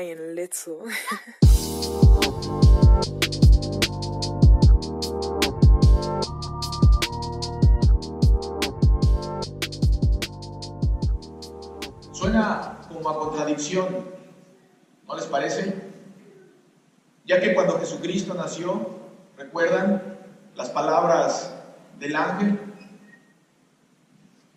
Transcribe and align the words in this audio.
Letzo. 0.00 0.78
Suena 12.12 12.78
como 12.88 13.08
a 13.08 13.18
contradicción, 13.18 13.88
¿no 15.08 15.16
les 15.16 15.24
parece? 15.26 15.74
Ya 17.24 17.40
que 17.40 17.52
cuando 17.54 17.80
Jesucristo 17.80 18.34
nació, 18.34 18.90
¿recuerdan 19.36 20.16
las 20.54 20.70
palabras 20.70 21.52
del 21.98 22.14
ángel? 22.14 22.60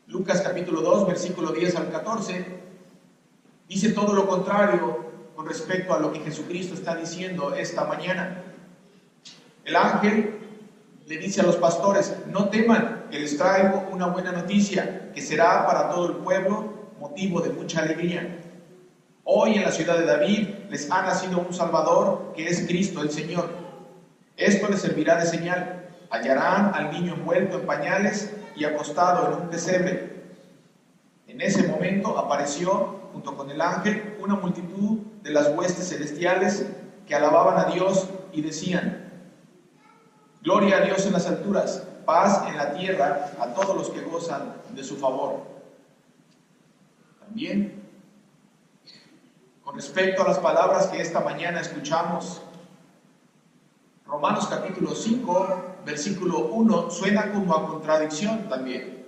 Lucas 0.06 0.42
capítulo 0.42 0.82
2, 0.82 1.08
versículo 1.08 1.52
10 1.52 1.76
al 1.78 1.92
14, 1.92 2.46
dice 3.68 3.90
todo 3.94 4.14
lo 4.14 4.28
contrario 4.28 5.01
con 5.42 5.50
respecto 5.50 5.96
a 5.96 6.00
lo 6.00 6.14
que 6.14 6.20
Jesucristo 6.20 6.76
está 6.76 6.94
diciendo 6.94 7.56
esta 7.56 7.86
mañana. 7.86 8.44
El 9.66 9.76
ángel 9.76 10.38
le 11.08 11.18
dice 11.18 11.42
a 11.42 11.44
los 11.44 11.56
pastores, 11.56 12.16
no 12.28 12.50
teman, 12.50 13.08
que 13.10 13.18
les 13.18 13.36
traigo 13.40 13.90
una 13.92 14.06
buena 14.06 14.32
noticia, 14.32 15.12
que 15.12 15.20
será 15.20 15.66
para 15.66 15.90
todo 15.90 16.10
el 16.10 16.16
pueblo 16.18 16.92
motivo 17.00 17.42
de 17.42 17.50
mucha 17.50 17.82
alegría. 17.82 18.38
Hoy 19.24 19.56
en 19.56 19.64
la 19.64 19.72
ciudad 19.72 19.98
de 19.98 20.06
David 20.06 20.48
les 20.70 20.92
ha 20.92 21.02
nacido 21.02 21.40
un 21.40 21.52
Salvador, 21.52 22.34
que 22.36 22.48
es 22.48 22.68
Cristo 22.68 23.02
el 23.02 23.10
Señor. 23.10 23.50
Esto 24.38 24.70
les 24.70 24.80
servirá 24.80 25.16
de 25.16 25.26
señal. 25.26 25.90
Hallarán 26.12 26.72
al 26.76 26.92
niño 26.92 27.16
envuelto 27.16 27.60
en 27.60 27.66
pañales 27.66 28.32
y 28.56 28.64
acostado 28.64 29.28
en 29.28 29.42
un 29.42 29.50
pesebre. 29.50 30.22
En 31.26 31.42
ese 31.42 31.68
momento 31.68 32.16
apareció, 32.20 33.10
junto 33.12 33.36
con 33.36 33.50
el 33.50 33.60
ángel, 33.60 34.18
una 34.22 34.36
multitud 34.36 35.00
de 35.24 35.32
las 35.32 35.50
huestes 35.50 35.90
celestiales 35.90 36.66
que 37.08 37.16
alababan 37.16 37.60
a 37.60 37.72
Dios 37.72 38.08
y 38.32 38.42
decían, 38.42 39.02
Gloria 40.42 40.78
a 40.78 40.82
Dios 40.82 41.06
en 41.06 41.14
las 41.14 41.28
alturas, 41.28 41.88
paz 42.04 42.48
en 42.48 42.58
la 42.58 42.74
tierra 42.74 43.32
a 43.40 43.54
todos 43.54 43.76
los 43.76 43.90
que 43.92 44.02
gozan 44.02 44.56
de 44.74 44.84
su 44.84 44.98
favor. 44.98 45.44
También, 47.20 47.84
con 49.64 49.76
respecto 49.76 50.24
a 50.24 50.28
las 50.28 50.40
palabras 50.40 50.88
que 50.88 51.00
esta 51.00 51.20
mañana 51.20 51.62
escuchamos, 51.62 52.42
Romanos 54.08 54.48
capítulo 54.48 54.96
5, 54.96 55.76
versículo 55.86 56.48
1, 56.48 56.90
suena 56.90 57.32
como 57.32 57.56
a 57.56 57.68
contradicción 57.68 58.50
también. 58.50 59.01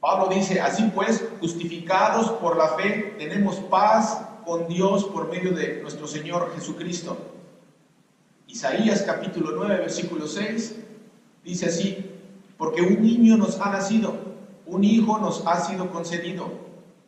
Pablo 0.00 0.28
dice, 0.28 0.60
así 0.60 0.90
pues, 0.94 1.22
justificados 1.40 2.30
por 2.32 2.56
la 2.56 2.68
fe, 2.68 3.14
tenemos 3.18 3.56
paz 3.56 4.22
con 4.46 4.66
Dios 4.66 5.04
por 5.04 5.28
medio 5.28 5.52
de 5.52 5.80
nuestro 5.82 6.06
Señor 6.06 6.52
Jesucristo. 6.54 7.18
Isaías 8.46 9.02
capítulo 9.02 9.52
9, 9.54 9.76
versículo 9.76 10.26
6, 10.26 10.76
dice 11.44 11.66
así, 11.66 12.10
porque 12.56 12.80
un 12.80 13.02
niño 13.02 13.36
nos 13.36 13.60
ha 13.60 13.70
nacido, 13.70 14.14
un 14.66 14.84
hijo 14.84 15.18
nos 15.18 15.46
ha 15.46 15.60
sido 15.60 15.90
concedido, 15.90 16.48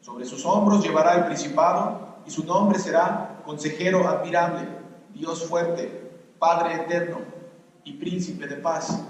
sobre 0.02 0.26
sus 0.26 0.44
hombros 0.44 0.82
llevará 0.82 1.14
el 1.14 1.24
principado 1.24 2.18
y 2.26 2.30
su 2.30 2.44
nombre 2.44 2.78
será 2.78 3.40
consejero 3.44 4.06
admirable, 4.06 4.68
Dios 5.14 5.44
fuerte, 5.44 6.10
Padre 6.38 6.74
eterno 6.74 7.18
y 7.84 7.94
príncipe 7.94 8.46
de 8.46 8.56
paz. 8.56 9.00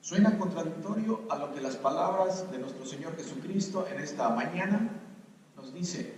Suena 0.00 0.38
contradictorio 0.38 1.20
a 1.28 1.36
lo 1.36 1.52
que 1.52 1.60
las 1.60 1.76
palabras 1.76 2.50
de 2.50 2.58
nuestro 2.58 2.86
Señor 2.86 3.14
Jesucristo 3.16 3.86
en 3.86 4.00
esta 4.00 4.30
mañana 4.30 4.88
nos 5.56 5.74
dice, 5.74 6.14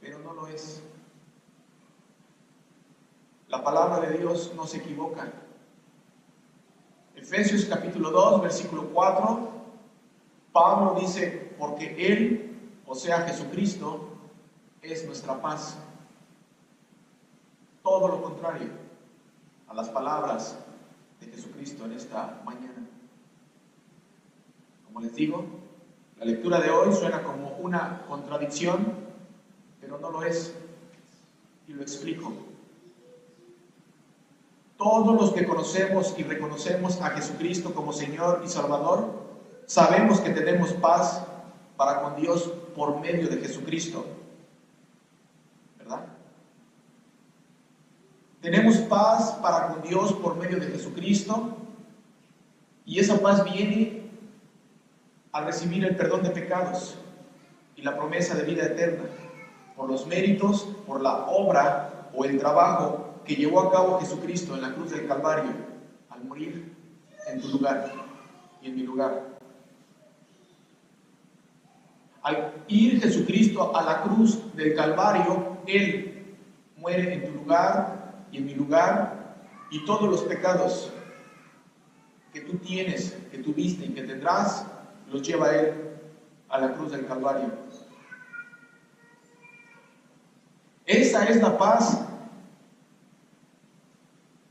pero 0.00 0.18
no 0.20 0.32
lo 0.32 0.46
es. 0.48 0.82
La 3.48 3.62
palabra 3.62 4.00
de 4.00 4.16
Dios 4.16 4.52
no 4.56 4.66
se 4.66 4.78
equivoca. 4.78 5.30
Efesios 7.14 7.66
capítulo 7.66 8.10
2, 8.10 8.40
versículo 8.40 8.88
4, 8.94 9.50
Pablo 10.52 10.98
dice, 10.98 11.54
porque 11.58 11.94
Él, 12.10 12.58
o 12.86 12.94
sea 12.94 13.20
Jesucristo, 13.28 14.08
es 14.80 15.04
nuestra 15.04 15.42
paz. 15.42 15.76
Todo 17.82 18.08
lo 18.08 18.22
contrario 18.22 18.70
a 19.68 19.74
las 19.74 19.90
palabras 19.90 20.56
de 21.20 21.26
Jesucristo 21.26 21.84
en 21.84 21.92
esta 21.92 22.40
mañana. 22.44 22.86
Como 24.86 25.00
les 25.00 25.14
digo, 25.14 25.44
la 26.18 26.24
lectura 26.24 26.60
de 26.60 26.70
hoy 26.70 26.92
suena 26.94 27.22
como 27.22 27.56
una 27.58 28.02
contradicción, 28.08 28.94
pero 29.80 29.98
no 29.98 30.10
lo 30.10 30.22
es. 30.22 30.54
Y 31.68 31.72
lo 31.72 31.82
explico. 31.82 32.32
Todos 34.76 35.20
los 35.20 35.32
que 35.32 35.46
conocemos 35.46 36.14
y 36.18 36.22
reconocemos 36.22 37.00
a 37.00 37.10
Jesucristo 37.10 37.74
como 37.74 37.92
Señor 37.92 38.42
y 38.44 38.48
Salvador, 38.48 39.12
sabemos 39.66 40.20
que 40.20 40.30
tenemos 40.30 40.72
paz 40.74 41.24
para 41.76 42.02
con 42.02 42.16
Dios 42.16 42.52
por 42.74 42.98
medio 43.00 43.28
de 43.28 43.36
Jesucristo. 43.38 44.04
¿Verdad? 45.78 46.06
Tenemos 48.40 48.76
paz 48.78 49.32
para 49.42 49.68
con 49.68 49.82
Dios 49.82 50.14
por 50.14 50.36
medio 50.36 50.58
de 50.58 50.68
Jesucristo 50.68 51.58
y 52.86 52.98
esa 52.98 53.20
paz 53.20 53.44
viene 53.44 54.00
al 55.32 55.44
recibir 55.44 55.84
el 55.84 55.94
perdón 55.94 56.22
de 56.22 56.30
pecados 56.30 56.96
y 57.76 57.82
la 57.82 57.96
promesa 57.98 58.34
de 58.34 58.44
vida 58.44 58.64
eterna 58.64 59.04
por 59.76 59.90
los 59.90 60.06
méritos, 60.06 60.68
por 60.86 61.02
la 61.02 61.26
obra 61.26 62.08
o 62.14 62.24
el 62.24 62.38
trabajo 62.38 63.14
que 63.26 63.36
llevó 63.36 63.60
a 63.60 63.70
cabo 63.70 64.00
Jesucristo 64.00 64.54
en 64.54 64.62
la 64.62 64.72
cruz 64.72 64.90
del 64.90 65.06
Calvario 65.06 65.52
al 66.08 66.24
morir 66.24 66.74
en 67.26 67.42
tu 67.42 67.48
lugar 67.48 67.92
y 68.62 68.68
en 68.68 68.74
mi 68.74 68.82
lugar. 68.84 69.38
Al 72.22 72.54
ir 72.68 73.02
Jesucristo 73.02 73.76
a 73.76 73.82
la 73.82 74.02
cruz 74.02 74.54
del 74.56 74.74
Calvario, 74.74 75.58
Él 75.66 76.36
muere 76.78 77.14
en 77.14 77.26
tu 77.26 77.32
lugar 77.32 77.99
y 78.30 78.38
en 78.38 78.46
mi 78.46 78.54
lugar 78.54 79.36
y 79.70 79.84
todos 79.84 80.08
los 80.08 80.22
pecados 80.22 80.92
que 82.32 82.40
tú 82.40 82.58
tienes, 82.58 83.16
que 83.30 83.38
tuviste 83.38 83.86
y 83.86 83.94
que 83.94 84.02
tendrás, 84.02 84.66
los 85.08 85.22
lleva 85.22 85.54
Él 85.54 85.98
a 86.48 86.58
la 86.58 86.72
cruz 86.74 86.92
del 86.92 87.06
Calvario. 87.06 87.50
Esa 90.86 91.24
es 91.26 91.40
la 91.40 91.56
paz 91.56 92.04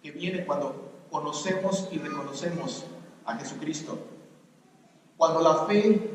que 0.02 0.12
viene 0.12 0.46
cuando 0.46 0.90
conocemos 1.12 1.90
y 1.92 1.98
reconocemos 1.98 2.86
a 3.26 3.36
Jesucristo. 3.36 3.98
Cuando 5.18 5.42
la 5.42 5.66
fe 5.66 6.14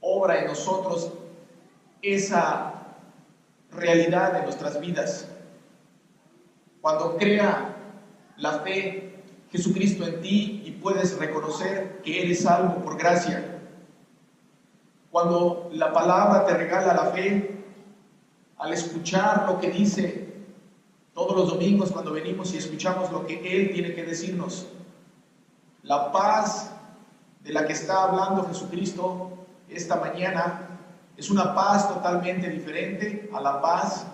obra 0.00 0.40
en 0.40 0.48
nosotros 0.48 1.12
esa 2.02 2.74
realidad 3.70 4.32
de 4.32 4.42
nuestras 4.42 4.80
vidas. 4.80 5.28
Cuando 6.80 7.16
crea 7.16 7.76
la 8.36 8.60
fe 8.60 9.22
Jesucristo 9.50 10.06
en 10.06 10.20
ti 10.20 10.62
y 10.64 10.70
puedes 10.72 11.18
reconocer 11.18 12.00
que 12.02 12.22
eres 12.22 12.42
salvo 12.42 12.76
por 12.76 12.96
gracia. 12.96 13.60
Cuando 15.10 15.68
la 15.72 15.92
palabra 15.92 16.46
te 16.46 16.54
regala 16.54 16.94
la 16.94 17.06
fe, 17.06 17.56
al 18.58 18.72
escuchar 18.72 19.46
lo 19.48 19.58
que 19.58 19.70
dice 19.70 20.28
todos 21.14 21.36
los 21.36 21.50
domingos 21.50 21.90
cuando 21.90 22.12
venimos 22.12 22.54
y 22.54 22.58
escuchamos 22.58 23.10
lo 23.10 23.26
que 23.26 23.34
Él 23.34 23.72
tiene 23.72 23.94
que 23.94 24.04
decirnos. 24.04 24.68
La 25.82 26.12
paz 26.12 26.70
de 27.42 27.52
la 27.52 27.66
que 27.66 27.72
está 27.72 28.04
hablando 28.04 28.46
Jesucristo 28.46 29.30
esta 29.68 29.96
mañana 29.96 30.68
es 31.16 31.30
una 31.30 31.54
paz 31.54 31.88
totalmente 31.88 32.48
diferente 32.48 33.28
a 33.32 33.40
la 33.40 33.60
paz 33.60 34.06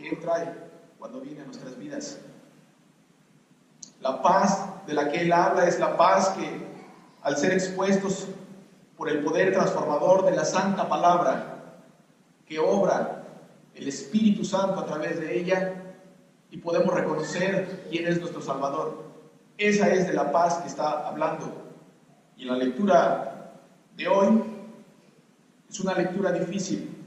que 0.00 0.08
Él 0.10 0.18
trae 0.20 0.52
cuando 0.98 1.20
viene 1.20 1.42
a 1.42 1.44
nuestras 1.44 1.76
vidas. 1.78 2.18
La 4.00 4.22
paz 4.22 4.86
de 4.86 4.94
la 4.94 5.10
que 5.10 5.20
Él 5.20 5.32
habla 5.32 5.66
es 5.66 5.78
la 5.78 5.96
paz 5.96 6.30
que 6.30 6.70
al 7.22 7.36
ser 7.36 7.52
expuestos 7.52 8.28
por 8.96 9.08
el 9.08 9.22
poder 9.22 9.52
transformador 9.52 10.24
de 10.24 10.36
la 10.36 10.44
santa 10.44 10.88
palabra 10.88 11.74
que 12.46 12.58
obra 12.58 13.24
el 13.74 13.88
Espíritu 13.88 14.44
Santo 14.44 14.80
a 14.80 14.86
través 14.86 15.20
de 15.20 15.38
ella 15.38 15.74
y 16.50 16.58
podemos 16.58 16.92
reconocer 16.92 17.86
quién 17.90 18.06
es 18.06 18.20
nuestro 18.20 18.42
Salvador. 18.42 19.04
Esa 19.56 19.88
es 19.90 20.06
de 20.06 20.14
la 20.14 20.32
paz 20.32 20.56
que 20.56 20.68
está 20.68 21.06
hablando. 21.06 21.52
Y 22.36 22.44
la 22.44 22.56
lectura 22.56 23.52
de 23.96 24.08
hoy 24.08 24.42
es 25.68 25.80
una 25.80 25.94
lectura 25.94 26.32
difícil, 26.32 26.99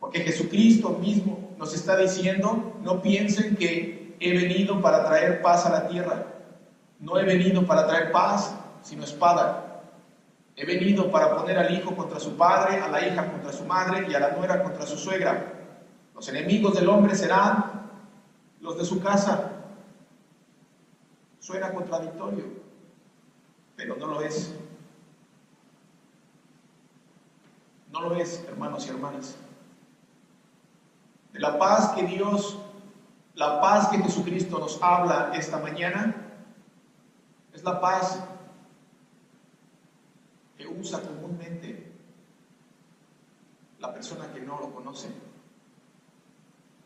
porque 0.00 0.20
Jesucristo 0.20 0.98
mismo 0.98 1.50
nos 1.58 1.74
está 1.74 1.96
diciendo, 1.96 2.74
no 2.82 3.02
piensen 3.02 3.54
que 3.54 4.16
he 4.18 4.32
venido 4.32 4.80
para 4.80 5.04
traer 5.04 5.42
paz 5.42 5.66
a 5.66 5.70
la 5.70 5.88
tierra, 5.88 6.24
no 6.98 7.18
he 7.18 7.24
venido 7.24 7.66
para 7.66 7.86
traer 7.86 8.10
paz, 8.10 8.54
sino 8.82 9.04
espada. 9.04 9.66
He 10.56 10.64
venido 10.64 11.10
para 11.10 11.36
poner 11.36 11.58
al 11.58 11.72
hijo 11.72 11.94
contra 11.94 12.18
su 12.18 12.36
padre, 12.36 12.80
a 12.80 12.88
la 12.88 13.06
hija 13.06 13.30
contra 13.30 13.52
su 13.52 13.64
madre 13.64 14.06
y 14.10 14.14
a 14.14 14.20
la 14.20 14.32
nuera 14.32 14.62
contra 14.62 14.86
su 14.86 14.96
suegra. 14.96 15.54
Los 16.14 16.28
enemigos 16.28 16.74
del 16.74 16.88
hombre 16.88 17.14
serán 17.14 17.90
los 18.60 18.76
de 18.76 18.84
su 18.84 19.00
casa. 19.00 19.52
Suena 21.38 21.72
contradictorio, 21.72 22.44
pero 23.76 23.96
no 23.96 24.06
lo 24.06 24.20
es. 24.22 24.54
No 27.90 28.02
lo 28.02 28.16
es, 28.16 28.44
hermanos 28.48 28.86
y 28.86 28.90
hermanas. 28.90 29.36
De 31.32 31.40
la 31.40 31.58
paz 31.58 31.90
que 31.90 32.02
Dios, 32.02 32.58
la 33.34 33.60
paz 33.60 33.88
que 33.88 33.98
Jesucristo 33.98 34.58
nos 34.58 34.82
habla 34.82 35.32
esta 35.34 35.58
mañana, 35.58 36.14
es 37.52 37.62
la 37.64 37.80
paz 37.80 38.22
que 40.56 40.66
usa 40.66 41.00
comúnmente 41.00 41.90
la 43.78 43.92
persona 43.92 44.32
que 44.32 44.40
no 44.40 44.58
lo 44.60 44.72
conoce. 44.72 45.08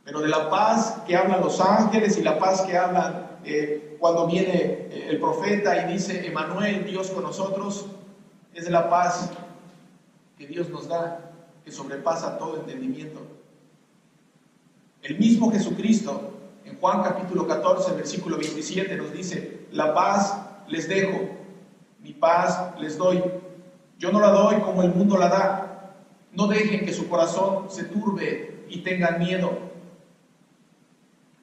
Pero 0.04 0.20
de 0.20 0.28
la 0.28 0.50
paz 0.50 1.02
que 1.06 1.16
hablan 1.16 1.40
los 1.40 1.60
ángeles 1.60 2.18
y 2.18 2.22
la 2.22 2.38
paz 2.38 2.62
que 2.62 2.76
hablan 2.76 3.38
eh, 3.44 3.96
cuando 3.98 4.26
viene 4.26 4.54
eh, 4.54 5.08
el 5.10 5.18
profeta 5.18 5.76
y 5.76 5.92
dice, 5.94 6.26
Emanuel, 6.26 6.84
Dios 6.84 7.10
con 7.10 7.24
nosotros, 7.24 7.86
es 8.52 8.64
de 8.64 8.70
la 8.70 8.88
paz 8.88 9.30
que 10.38 10.46
Dios 10.46 10.68
nos 10.68 10.88
da, 10.88 11.32
que 11.64 11.72
sobrepasa 11.72 12.38
todo 12.38 12.56
entendimiento. 12.56 13.20
El 15.04 15.18
mismo 15.18 15.52
Jesucristo, 15.52 16.32
en 16.64 16.78
Juan 16.80 17.02
capítulo 17.02 17.46
14, 17.46 17.92
versículo 17.92 18.38
27, 18.38 18.96
nos 18.96 19.12
dice, 19.12 19.66
la 19.70 19.92
paz 19.92 20.34
les 20.66 20.88
dejo, 20.88 21.28
mi 22.00 22.14
paz 22.14 22.72
les 22.80 22.96
doy. 22.96 23.22
Yo 23.98 24.10
no 24.10 24.18
la 24.18 24.30
doy 24.30 24.62
como 24.62 24.82
el 24.82 24.94
mundo 24.94 25.18
la 25.18 25.28
da. 25.28 25.94
No 26.32 26.46
dejen 26.46 26.86
que 26.86 26.94
su 26.94 27.06
corazón 27.06 27.70
se 27.70 27.84
turbe 27.84 28.64
y 28.70 28.78
tengan 28.78 29.18
miedo. 29.18 29.50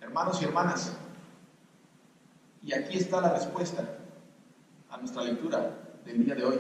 Hermanos 0.02 0.42
y 0.42 0.46
hermanas, 0.46 0.98
y 2.64 2.74
aquí 2.74 2.98
está 2.98 3.22
la 3.22 3.32
respuesta 3.32 3.88
a 4.90 4.98
nuestra 4.98 5.22
lectura 5.22 5.78
del 6.04 6.26
día 6.26 6.34
de 6.34 6.46
hoy. 6.46 6.60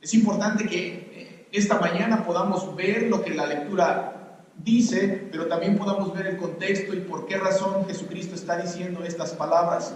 Es 0.00 0.12
importante 0.14 0.66
que 0.66 0.88
eh, 0.88 1.48
esta 1.52 1.78
mañana 1.78 2.24
podamos 2.24 2.74
ver 2.74 3.04
lo 3.04 3.22
que 3.22 3.34
la 3.34 3.46
lectura 3.46 4.16
dice, 4.64 5.28
pero 5.30 5.46
también 5.46 5.78
podamos 5.78 6.12
ver 6.14 6.26
el 6.26 6.36
contexto 6.36 6.94
y 6.94 7.00
por 7.00 7.26
qué 7.26 7.36
razón 7.36 7.86
Jesucristo 7.86 8.34
está 8.34 8.56
diciendo 8.56 9.02
estas 9.04 9.32
palabras. 9.32 9.94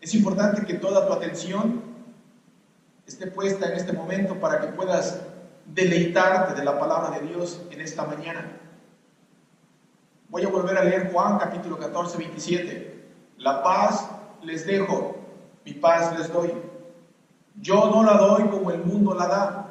Es 0.00 0.14
importante 0.14 0.64
que 0.64 0.74
toda 0.74 1.06
tu 1.06 1.12
atención 1.12 1.82
esté 3.06 3.26
puesta 3.26 3.66
en 3.66 3.76
este 3.76 3.92
momento 3.92 4.38
para 4.38 4.60
que 4.60 4.68
puedas 4.68 5.20
deleitarte 5.66 6.54
de 6.54 6.64
la 6.64 6.78
palabra 6.78 7.18
de 7.18 7.26
Dios 7.26 7.60
en 7.70 7.80
esta 7.80 8.04
mañana. 8.04 8.58
Voy 10.28 10.44
a 10.44 10.48
volver 10.48 10.76
a 10.76 10.84
leer 10.84 11.10
Juan 11.10 11.38
capítulo 11.38 11.78
14, 11.78 12.18
27. 12.18 13.08
La 13.38 13.62
paz 13.62 14.10
les 14.42 14.66
dejo, 14.66 15.16
mi 15.64 15.72
paz 15.72 16.16
les 16.18 16.32
doy. 16.32 16.52
Yo 17.56 17.90
no 17.90 18.02
la 18.02 18.18
doy 18.18 18.44
como 18.48 18.70
el 18.70 18.84
mundo 18.84 19.14
la 19.14 19.26
da. 19.26 19.67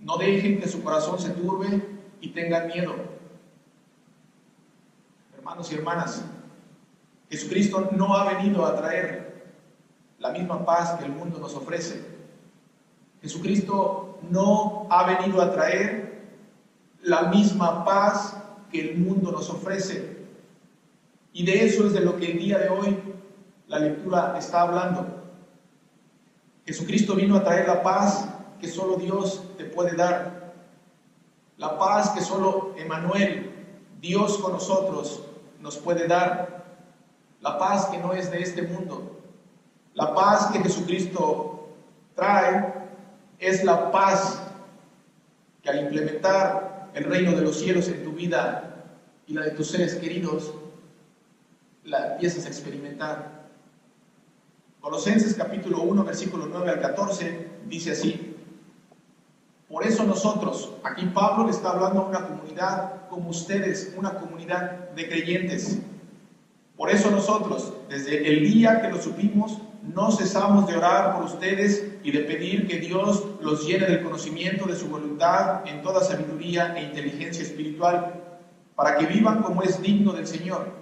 No 0.00 0.16
dejen 0.16 0.60
que 0.60 0.68
su 0.68 0.82
corazón 0.82 1.18
se 1.18 1.30
turbe 1.30 1.82
y 2.20 2.28
tengan 2.30 2.68
miedo. 2.68 2.94
Hermanos 5.36 5.70
y 5.72 5.74
hermanas, 5.74 6.24
Jesucristo 7.30 7.90
no 7.92 8.14
ha 8.16 8.32
venido 8.34 8.64
a 8.64 8.76
traer 8.76 9.44
la 10.18 10.30
misma 10.30 10.64
paz 10.64 10.92
que 10.98 11.04
el 11.04 11.12
mundo 11.12 11.38
nos 11.38 11.54
ofrece. 11.54 12.04
Jesucristo 13.22 14.18
no 14.30 14.86
ha 14.90 15.04
venido 15.04 15.42
a 15.42 15.52
traer 15.52 16.28
la 17.02 17.22
misma 17.22 17.84
paz 17.84 18.36
que 18.70 18.80
el 18.80 18.98
mundo 18.98 19.32
nos 19.32 19.50
ofrece. 19.50 20.18
Y 21.32 21.44
de 21.44 21.66
eso 21.66 21.86
es 21.86 21.92
de 21.92 22.00
lo 22.00 22.16
que 22.16 22.32
el 22.32 22.38
día 22.38 22.58
de 22.58 22.68
hoy 22.68 22.96
la 23.66 23.78
lectura 23.78 24.36
está 24.38 24.62
hablando. 24.62 25.06
Jesucristo 26.64 27.14
vino 27.14 27.36
a 27.36 27.44
traer 27.44 27.66
la 27.66 27.82
paz 27.82 28.28
que 28.60 28.68
solo 28.68 28.96
Dios 28.96 29.42
te 29.56 29.64
puede 29.64 29.96
dar. 29.96 30.52
La 31.56 31.78
paz 31.78 32.10
que 32.10 32.20
solo 32.20 32.74
Emanuel, 32.76 33.50
Dios 34.00 34.38
con 34.38 34.52
nosotros, 34.52 35.22
nos 35.60 35.76
puede 35.76 36.06
dar. 36.06 36.64
La 37.40 37.58
paz 37.58 37.86
que 37.86 37.98
no 37.98 38.12
es 38.12 38.30
de 38.30 38.42
este 38.42 38.62
mundo. 38.62 39.20
La 39.94 40.14
paz 40.14 40.50
que 40.52 40.60
Jesucristo 40.60 41.68
trae 42.14 42.74
es 43.38 43.64
la 43.64 43.90
paz 43.90 44.42
que 45.62 45.70
al 45.70 45.80
implementar 45.80 46.90
el 46.94 47.04
reino 47.04 47.32
de 47.32 47.42
los 47.42 47.58
cielos 47.58 47.88
en 47.88 48.04
tu 48.04 48.12
vida 48.12 48.86
y 49.26 49.34
la 49.34 49.42
de 49.42 49.50
tus 49.52 49.68
seres 49.70 49.94
queridos, 49.96 50.52
la 51.84 52.14
empiezas 52.14 52.44
a 52.44 52.48
experimentar. 52.48 53.48
Colosenses 54.80 55.34
capítulo 55.34 55.82
1, 55.82 56.04
versículo 56.04 56.46
9 56.46 56.70
al 56.70 56.80
14, 56.80 57.48
dice 57.66 57.92
así. 57.92 58.27
Por 59.68 59.84
eso 59.84 60.04
nosotros, 60.04 60.72
aquí 60.82 61.04
Pablo 61.12 61.44
le 61.44 61.50
está 61.50 61.70
hablando 61.70 62.00
a 62.00 62.06
una 62.06 62.26
comunidad 62.26 63.06
como 63.10 63.28
ustedes, 63.28 63.92
una 63.98 64.14
comunidad 64.14 64.90
de 64.96 65.08
creyentes. 65.08 65.78
Por 66.74 66.90
eso 66.90 67.10
nosotros, 67.10 67.74
desde 67.88 68.26
el 68.32 68.50
día 68.50 68.80
que 68.80 68.88
lo 68.88 69.00
supimos, 69.00 69.58
no 69.82 70.10
cesamos 70.10 70.66
de 70.66 70.76
orar 70.76 71.14
por 71.14 71.24
ustedes 71.24 71.84
y 72.02 72.10
de 72.10 72.20
pedir 72.20 72.66
que 72.66 72.78
Dios 72.78 73.24
los 73.42 73.66
llene 73.66 73.86
del 73.86 74.02
conocimiento 74.02 74.66
de 74.66 74.74
su 74.74 74.88
voluntad 74.88 75.66
en 75.66 75.82
toda 75.82 76.02
sabiduría 76.02 76.74
e 76.74 76.84
inteligencia 76.84 77.42
espiritual, 77.42 78.14
para 78.74 78.96
que 78.96 79.04
vivan 79.04 79.42
como 79.42 79.62
es 79.62 79.82
digno 79.82 80.12
del 80.12 80.26
Señor, 80.26 80.72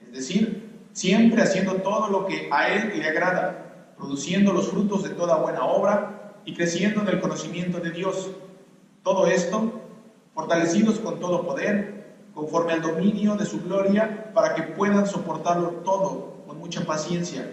es 0.00 0.12
decir, 0.12 0.86
siempre 0.92 1.42
haciendo 1.42 1.74
todo 1.76 2.08
lo 2.08 2.26
que 2.26 2.48
a 2.50 2.68
Él 2.68 2.94
le 2.96 3.08
agrada, 3.08 3.92
produciendo 3.96 4.52
los 4.52 4.70
frutos 4.70 5.04
de 5.04 5.10
toda 5.10 5.36
buena 5.36 5.64
obra 5.64 6.23
y 6.44 6.54
creciendo 6.54 7.02
en 7.02 7.08
el 7.08 7.20
conocimiento 7.20 7.78
de 7.78 7.90
Dios. 7.90 8.30
Todo 9.02 9.26
esto, 9.26 9.72
fortalecidos 10.34 10.98
con 10.98 11.20
todo 11.20 11.46
poder, 11.46 12.14
conforme 12.34 12.72
al 12.72 12.82
dominio 12.82 13.36
de 13.36 13.46
su 13.46 13.62
gloria, 13.62 14.32
para 14.34 14.54
que 14.54 14.62
puedan 14.62 15.06
soportarlo 15.06 15.68
todo 15.84 16.42
con 16.46 16.58
mucha 16.58 16.84
paciencia. 16.84 17.50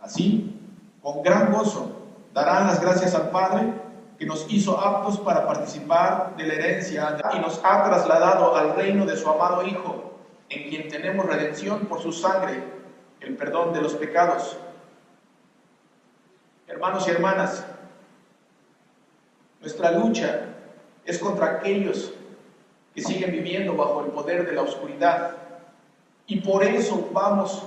Así, 0.00 0.58
con 1.02 1.22
gran 1.22 1.52
gozo, 1.52 1.92
darán 2.34 2.66
las 2.66 2.80
gracias 2.80 3.14
al 3.14 3.30
Padre 3.30 3.72
que 4.18 4.26
nos 4.26 4.46
hizo 4.48 4.78
aptos 4.80 5.18
para 5.20 5.46
participar 5.46 6.34
de 6.36 6.46
la 6.46 6.54
herencia 6.54 7.18
y 7.34 7.38
nos 7.38 7.60
ha 7.62 7.84
trasladado 7.84 8.56
al 8.56 8.74
reino 8.74 9.04
de 9.04 9.16
su 9.16 9.28
amado 9.28 9.62
Hijo, 9.62 10.14
en 10.48 10.68
quien 10.68 10.88
tenemos 10.88 11.26
redención 11.26 11.80
por 11.86 12.00
su 12.00 12.12
sangre 12.12 12.62
el 13.20 13.36
perdón 13.36 13.72
de 13.72 13.82
los 13.82 13.94
pecados. 13.94 14.56
Hermanos 16.66 17.06
y 17.06 17.10
hermanas, 17.10 17.64
nuestra 19.66 19.90
lucha 19.90 20.42
es 21.04 21.18
contra 21.18 21.46
aquellos 21.46 22.12
que 22.94 23.02
siguen 23.02 23.32
viviendo 23.32 23.74
bajo 23.74 24.04
el 24.04 24.12
poder 24.12 24.46
de 24.46 24.52
la 24.52 24.62
oscuridad 24.62 25.38
y 26.28 26.38
por 26.38 26.62
eso 26.62 27.10
vamos 27.12 27.66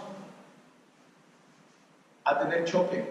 a 2.23 2.39
tener 2.39 2.63
choque. 2.63 3.03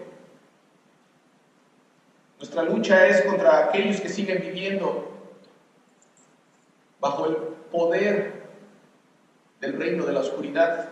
Nuestra 2.39 2.63
lucha 2.63 3.05
es 3.05 3.21
contra 3.25 3.65
aquellos 3.65 4.01
que 4.01 4.09
siguen 4.09 4.41
viviendo 4.41 5.07
bajo 6.99 7.27
el 7.27 7.35
poder 7.71 8.41
del 9.61 9.77
reino 9.77 10.03
de 10.03 10.13
la 10.13 10.21
oscuridad. 10.21 10.89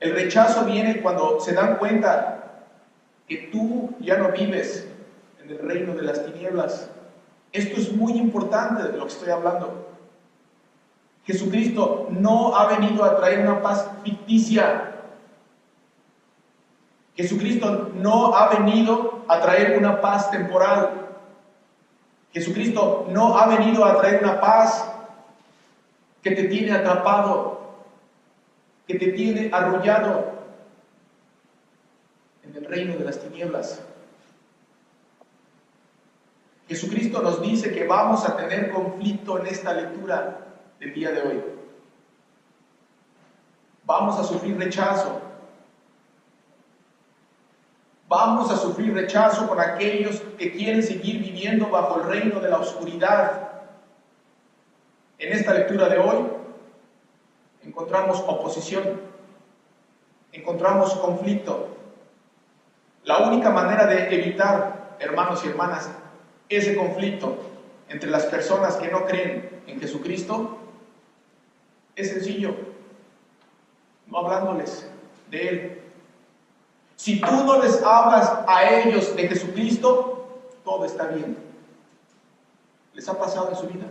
El 0.00 0.14
rechazo 0.14 0.64
viene 0.64 1.02
cuando 1.02 1.38
se 1.38 1.52
dan 1.52 1.76
cuenta 1.76 2.64
que 3.28 3.50
tú 3.52 3.90
ya 4.00 4.16
no 4.16 4.32
vives 4.32 4.88
en 5.48 5.56
el 5.56 5.68
reino 5.68 5.94
de 5.94 6.02
las 6.02 6.24
tinieblas. 6.24 6.90
Esto 7.52 7.80
es 7.80 7.92
muy 7.92 8.12
importante 8.12 8.82
de 8.84 8.98
lo 8.98 9.06
que 9.06 9.12
estoy 9.12 9.30
hablando. 9.30 9.86
Jesucristo 11.24 12.08
no 12.10 12.54
ha 12.54 12.66
venido 12.66 13.04
a 13.04 13.16
traer 13.16 13.40
una 13.40 13.62
paz 13.62 13.88
ficticia. 14.04 14.92
Jesucristo 17.16 17.90
no 17.94 18.34
ha 18.34 18.48
venido 18.48 19.24
a 19.28 19.40
traer 19.40 19.78
una 19.78 20.00
paz 20.00 20.30
temporal. 20.30 21.08
Jesucristo 22.32 23.06
no 23.10 23.38
ha 23.38 23.46
venido 23.46 23.84
a 23.84 23.98
traer 23.98 24.22
una 24.22 24.40
paz 24.40 24.90
que 26.22 26.30
te 26.32 26.44
tiene 26.44 26.72
atrapado 26.72 27.58
que 28.88 28.98
te 28.98 29.12
tiene 29.12 29.50
arrollado 29.52 30.32
en 32.42 32.56
el 32.56 32.64
reino 32.64 32.96
de 32.96 33.04
las 33.04 33.20
tinieblas. 33.20 33.82
Jesucristo 36.68 37.22
nos 37.22 37.40
dice 37.40 37.72
que 37.72 37.86
vamos 37.86 38.28
a 38.28 38.36
tener 38.36 38.70
conflicto 38.70 39.38
en 39.38 39.46
esta 39.46 39.72
lectura 39.72 40.46
del 40.78 40.92
día 40.92 41.10
de 41.12 41.22
hoy. 41.22 41.44
Vamos 43.84 44.18
a 44.18 44.24
sufrir 44.24 44.58
rechazo. 44.58 45.22
Vamos 48.06 48.50
a 48.50 48.56
sufrir 48.56 48.92
rechazo 48.92 49.48
con 49.48 49.58
aquellos 49.58 50.20
que 50.36 50.52
quieren 50.52 50.82
seguir 50.82 51.22
viviendo 51.22 51.68
bajo 51.68 52.00
el 52.00 52.06
reino 52.06 52.38
de 52.38 52.50
la 52.50 52.58
oscuridad. 52.58 53.48
En 55.18 55.32
esta 55.32 55.54
lectura 55.54 55.88
de 55.88 55.98
hoy 55.98 56.26
encontramos 57.62 58.20
oposición, 58.26 59.00
encontramos 60.32 60.94
conflicto. 60.96 61.68
La 63.04 63.18
única 63.26 63.48
manera 63.50 63.86
de 63.86 64.14
evitar, 64.14 64.96
hermanos 65.00 65.42
y 65.44 65.48
hermanas, 65.48 65.90
ese 66.48 66.76
conflicto 66.76 67.36
entre 67.88 68.10
las 68.10 68.26
personas 68.26 68.76
que 68.76 68.88
no 68.88 69.04
creen 69.06 69.62
en 69.66 69.80
Jesucristo 69.80 70.58
es 71.94 72.10
sencillo, 72.10 72.54
no 74.06 74.18
hablándoles 74.18 74.88
de 75.30 75.48
Él, 75.48 75.78
si 76.98 77.20
tú 77.20 77.30
no 77.30 77.62
les 77.62 77.80
hablas 77.82 78.40
a 78.48 78.68
ellos 78.70 79.14
de 79.14 79.28
Jesucristo, 79.28 80.40
todo 80.64 80.84
está 80.84 81.06
bien. 81.06 81.38
¿Les 82.92 83.08
ha 83.08 83.16
pasado 83.16 83.50
en 83.50 83.56
su 83.56 83.68
vida? 83.68 83.86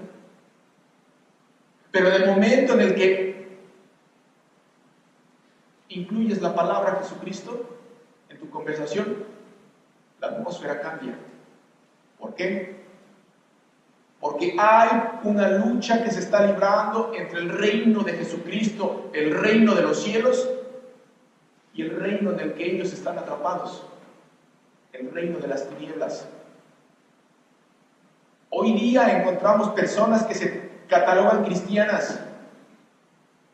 Pero 1.90 2.10
en 2.10 2.22
el 2.22 2.28
momento 2.28 2.74
en 2.74 2.82
el 2.82 2.96
que 2.96 3.48
incluyes 5.88 6.42
la 6.42 6.54
palabra 6.54 7.00
Jesucristo 7.02 7.66
en 8.28 8.40
tu 8.40 8.50
conversación, 8.50 9.24
la 10.20 10.28
atmósfera 10.28 10.82
cambia. 10.82 11.18
¿Por 12.20 12.36
qué? 12.36 12.76
Porque 14.20 14.56
hay 14.58 15.20
una 15.24 15.50
lucha 15.50 16.04
que 16.04 16.12
se 16.12 16.20
está 16.20 16.46
librando 16.46 17.12
entre 17.16 17.40
el 17.40 17.50
reino 17.50 18.04
de 18.04 18.14
Jesucristo, 18.14 19.12
el 19.14 19.36
reino 19.36 19.76
de 19.76 19.84
los 19.84 20.02
cielos, 20.02 20.50
y 21.78 21.84
el 21.84 21.96
reino 21.96 22.32
en 22.32 22.40
el 22.40 22.54
que 22.56 22.72
ellos 22.72 22.92
están 22.92 23.20
atrapados, 23.20 23.84
el 24.94 25.12
reino 25.12 25.38
de 25.38 25.48
las 25.48 25.70
tinieblas. 25.70 26.28
Hoy 28.50 28.74
día 28.74 29.20
encontramos 29.20 29.70
personas 29.70 30.24
que 30.24 30.34
se 30.34 30.72
catalogan 30.90 31.46
cristianas 31.46 32.20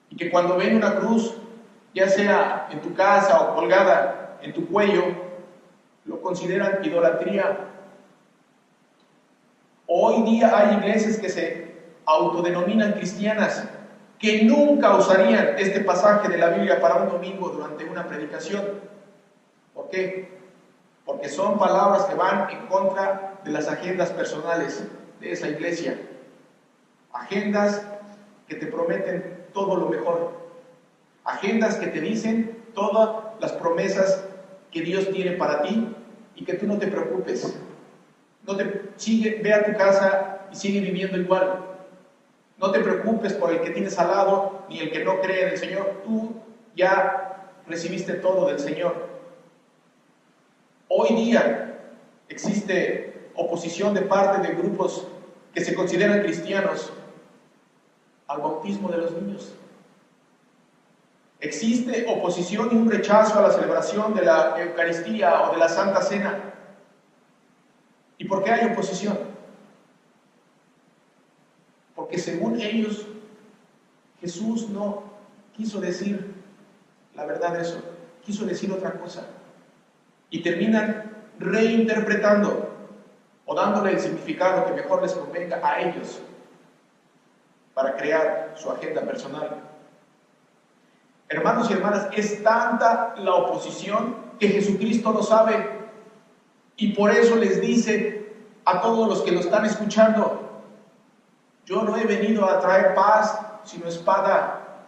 y 0.09 0.15
que 0.15 0.31
cuando 0.31 0.55
ven 0.55 0.77
una 0.77 0.95
cruz, 0.95 1.35
ya 1.93 2.07
sea 2.07 2.69
en 2.71 2.81
tu 2.81 2.93
casa 2.93 3.41
o 3.41 3.55
colgada 3.55 4.37
en 4.41 4.53
tu 4.53 4.67
cuello, 4.67 5.03
lo 6.05 6.21
consideran 6.21 6.83
idolatría. 6.83 7.72
Hoy 9.87 10.23
día 10.23 10.57
hay 10.57 10.77
iglesias 10.77 11.17
que 11.17 11.29
se 11.29 11.73
autodenominan 12.05 12.93
cristianas 12.93 13.67
que 14.17 14.43
nunca 14.43 14.95
usarían 14.95 15.55
este 15.57 15.81
pasaje 15.81 16.29
de 16.29 16.37
la 16.37 16.49
Biblia 16.49 16.79
para 16.79 17.03
un 17.03 17.09
domingo 17.09 17.49
durante 17.49 17.83
una 17.83 18.07
predicación. 18.07 18.63
¿Por 19.73 19.89
qué? 19.89 20.29
Porque 21.05 21.27
son 21.27 21.59
palabras 21.59 22.05
que 22.05 22.15
van 22.15 22.49
en 22.49 22.67
contra 22.67 23.41
de 23.43 23.51
las 23.51 23.67
agendas 23.67 24.11
personales 24.11 24.85
de 25.19 25.31
esa 25.31 25.49
iglesia. 25.49 25.99
Agendas 27.11 27.85
que 28.47 28.55
te 28.55 28.67
prometen 28.67 29.47
todo 29.53 29.75
lo 29.75 29.89
mejor. 29.89 30.31
Agendas 31.25 31.75
que 31.75 31.87
te 31.87 31.99
dicen 31.99 32.63
todas 32.73 33.09
las 33.41 33.51
promesas 33.51 34.23
que 34.71 34.81
Dios 34.81 35.09
tiene 35.11 35.31
para 35.31 35.63
ti 35.63 35.93
y 36.35 36.45
que 36.45 36.53
tú 36.53 36.65
no 36.65 36.77
te 36.77 36.87
preocupes. 36.87 37.59
No 38.45 38.55
te 38.57 38.89
sigue, 38.97 39.39
ve 39.41 39.53
a 39.53 39.63
tu 39.63 39.77
casa 39.77 40.47
y 40.51 40.55
sigue 40.55 40.81
viviendo 40.81 41.17
igual. 41.17 41.65
No 42.57 42.71
te 42.71 42.79
preocupes 42.79 43.33
por 43.33 43.51
el 43.51 43.61
que 43.61 43.71
tienes 43.71 43.97
al 43.97 44.09
lado 44.09 44.65
ni 44.69 44.79
el 44.79 44.91
que 44.91 45.03
no 45.03 45.19
cree 45.21 45.43
en 45.43 45.49
el 45.49 45.57
Señor. 45.57 46.01
Tú 46.03 46.33
ya 46.75 47.51
recibiste 47.67 48.13
todo 48.13 48.47
del 48.47 48.59
Señor. 48.59 49.07
Hoy 50.87 51.15
día 51.15 51.79
existe 52.29 53.29
oposición 53.35 53.93
de 53.93 54.01
parte 54.01 54.47
de 54.47 54.53
grupos 54.55 55.07
que 55.53 55.63
se 55.63 55.73
consideran 55.73 56.21
cristianos 56.21 56.91
al 58.27 58.41
bautismo 58.41 58.89
de 58.89 58.97
los 58.97 59.11
niños. 59.13 59.53
Existe 61.39 62.05
oposición 62.07 62.69
y 62.71 62.75
un 62.75 62.89
rechazo 62.89 63.37
a 63.37 63.41
la 63.41 63.51
celebración 63.51 64.13
de 64.13 64.23
la 64.23 64.55
Eucaristía 64.57 65.41
o 65.43 65.53
de 65.53 65.57
la 65.57 65.67
Santa 65.67 66.01
Cena. 66.01 66.52
¿Y 68.17 68.25
por 68.25 68.43
qué 68.43 68.51
hay 68.51 68.71
oposición? 68.71 69.17
Porque 71.95 72.17
según 72.17 72.59
ellos, 72.59 73.05
Jesús 74.19 74.69
no 74.69 75.03
quiso 75.55 75.79
decir 75.79 76.33
la 77.15 77.25
verdad 77.25 77.53
de 77.53 77.61
eso, 77.61 77.81
quiso 78.25 78.45
decir 78.45 78.71
otra 78.71 78.93
cosa. 78.93 79.27
Y 80.29 80.41
terminan 80.41 81.11
reinterpretando 81.39 82.69
o 83.45 83.55
dándole 83.55 83.91
el 83.91 83.99
significado 83.99 84.65
que 84.65 84.73
mejor 84.73 85.01
les 85.01 85.13
convenga 85.13 85.59
a 85.63 85.81
ellos 85.81 86.21
para 87.73 87.95
crear 87.95 88.53
su 88.55 88.69
agenda 88.69 89.01
personal. 89.01 89.61
Hermanos 91.29 91.69
y 91.69 91.73
hermanas, 91.73 92.09
es 92.15 92.43
tanta 92.43 93.15
la 93.17 93.35
oposición 93.35 94.15
que 94.39 94.49
Jesucristo 94.49 95.11
lo 95.11 95.23
sabe 95.23 95.82
y 96.83 96.87
por 96.89 97.11
eso 97.11 97.37
les 97.37 97.61
dice 97.61 98.29
a 98.65 98.81
todos 98.81 99.07
los 99.07 99.21
que 99.21 99.31
lo 99.31 99.39
están 99.39 99.63
escuchando, 99.65 100.63
yo 101.65 101.81
no 101.83 101.95
he 101.95 102.03
venido 102.03 102.43
a 102.43 102.59
traer 102.59 102.93
paz, 102.93 103.39
sino 103.63 103.87
espada. 103.87 104.83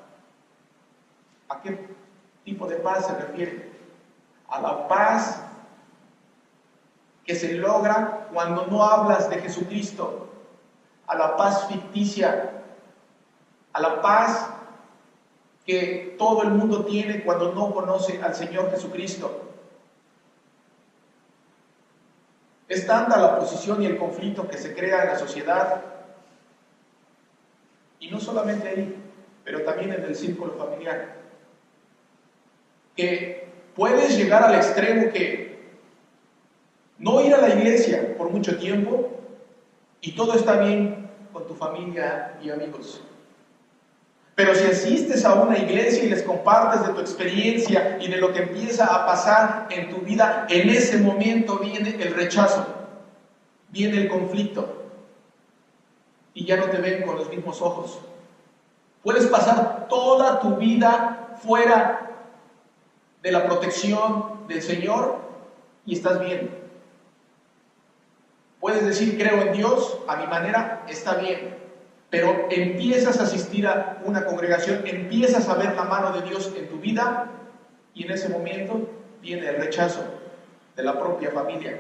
¿A 1.48 1.62
qué 1.62 1.88
tipo 2.44 2.68
de 2.68 2.76
paz 2.76 3.06
se 3.06 3.16
refiere? 3.16 3.72
A 4.50 4.60
la 4.60 4.90
paz 4.90 5.42
que 7.24 7.34
se 7.34 7.54
logra 7.54 8.28
cuando 8.34 8.66
no 8.66 8.84
hablas 8.84 9.30
de 9.30 9.38
Jesucristo, 9.38 10.28
a 11.08 11.16
la 11.16 11.38
paz 11.38 11.66
ficticia, 11.70 12.62
a 13.72 13.80
la 13.80 14.02
paz 14.02 14.50
que 15.66 16.18
todo 16.20 16.44
el 16.44 16.50
mundo 16.50 16.84
tiene 16.84 17.24
cuando 17.24 17.54
no 17.54 17.74
conoce 17.74 18.22
al 18.22 18.36
Señor 18.36 18.70
Jesucristo. 18.72 19.55
Es 22.68 22.88
tanta 22.88 23.18
la 23.18 23.36
oposición 23.36 23.82
y 23.82 23.86
el 23.86 23.98
conflicto 23.98 24.48
que 24.48 24.58
se 24.58 24.74
crea 24.74 25.04
en 25.04 25.10
la 25.10 25.20
sociedad 25.20 25.84
y 28.00 28.10
no 28.10 28.20
solamente 28.20 28.68
ahí, 28.68 28.96
pero 29.44 29.62
también 29.64 29.94
en 29.94 30.04
el 30.04 30.16
círculo 30.16 30.54
familiar. 30.54 31.16
Que 32.96 33.48
puedes 33.76 34.18
llegar 34.18 34.44
al 34.44 34.56
extremo 34.56 35.12
que 35.12 35.60
no 36.98 37.22
ir 37.22 37.34
a 37.34 37.42
la 37.42 37.50
iglesia 37.50 38.16
por 38.18 38.30
mucho 38.30 38.58
tiempo 38.58 39.12
y 40.02 40.16
todo 40.16 40.34
está 40.34 40.58
bien 40.58 41.10
con 41.34 41.46
tu 41.46 41.54
familia 41.54 42.38
y 42.42 42.50
amigos. 42.50 43.02
Pero 44.36 44.54
si 44.54 44.66
asistes 44.66 45.24
a 45.24 45.34
una 45.36 45.58
iglesia 45.58 46.04
y 46.04 46.10
les 46.10 46.22
compartes 46.22 46.86
de 46.86 46.94
tu 46.94 47.00
experiencia 47.00 47.98
y 48.02 48.10
de 48.10 48.18
lo 48.18 48.34
que 48.34 48.42
empieza 48.42 48.86
a 48.94 49.06
pasar 49.06 49.68
en 49.70 49.90
tu 49.90 50.02
vida, 50.02 50.46
en 50.50 50.70
ese 50.70 50.98
momento 50.98 51.58
viene 51.60 51.96
el 52.02 52.14
rechazo, 52.14 52.66
viene 53.70 53.98
el 53.98 54.10
conflicto 54.10 54.84
y 56.34 56.46
ya 56.46 56.58
no 56.58 56.66
te 56.66 56.80
ven 56.80 57.04
con 57.04 57.16
los 57.16 57.30
mismos 57.30 57.62
ojos. 57.62 58.02
Puedes 59.04 59.26
pasar 59.28 59.88
toda 59.88 60.42
tu 60.42 60.58
vida 60.58 61.38
fuera 61.42 62.12
de 63.24 63.32
la 63.32 63.46
protección 63.46 64.46
del 64.50 64.62
Señor 64.62 65.18
y 65.86 65.96
estás 65.96 66.20
bien. 66.20 66.50
Puedes 68.60 68.86
decir, 68.86 69.18
creo 69.18 69.44
en 69.44 69.54
Dios, 69.54 70.00
a 70.08 70.18
mi 70.18 70.28
manera, 70.28 70.84
está 70.90 71.16
bien. 71.16 71.65
Pero 72.10 72.48
empiezas 72.50 73.20
a 73.20 73.24
asistir 73.24 73.68
a 73.68 74.00
una 74.04 74.26
congregación, 74.26 74.84
empiezas 74.86 75.50
a 75.50 75.56
ver 75.56 75.76
la 75.76 75.84
mano 75.84 76.12
de 76.12 76.28
Dios 76.28 76.54
en 76.58 76.68
tu 76.70 76.78
vida 76.78 77.32
y 77.94 78.06
en 78.06 78.12
ese 78.12 78.30
momento 78.30 78.88
viene 79.22 79.48
el 79.48 79.58
rechazo 79.58 80.04
de 80.76 80.84
la 80.84 81.00
propia 81.00 81.32
familia. 81.32 81.80